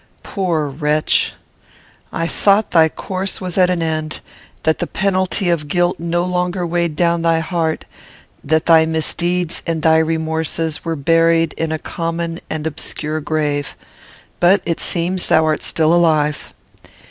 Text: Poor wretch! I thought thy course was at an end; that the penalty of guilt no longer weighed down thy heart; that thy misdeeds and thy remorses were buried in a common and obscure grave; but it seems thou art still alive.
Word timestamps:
Poor 0.23 0.67
wretch! 0.67 1.35
I 2.11 2.25
thought 2.25 2.71
thy 2.71 2.89
course 2.89 3.39
was 3.39 3.55
at 3.55 3.69
an 3.69 3.83
end; 3.83 4.19
that 4.63 4.79
the 4.79 4.87
penalty 4.87 5.47
of 5.51 5.67
guilt 5.67 5.99
no 5.99 6.25
longer 6.25 6.65
weighed 6.65 6.95
down 6.95 7.21
thy 7.21 7.39
heart; 7.39 7.85
that 8.43 8.65
thy 8.65 8.87
misdeeds 8.87 9.61
and 9.67 9.83
thy 9.83 9.99
remorses 9.99 10.83
were 10.83 10.95
buried 10.95 11.53
in 11.53 11.71
a 11.71 11.77
common 11.77 12.39
and 12.49 12.65
obscure 12.65 13.19
grave; 13.21 13.75
but 14.39 14.63
it 14.65 14.79
seems 14.79 15.27
thou 15.27 15.45
art 15.45 15.61
still 15.61 15.93
alive. 15.93 16.55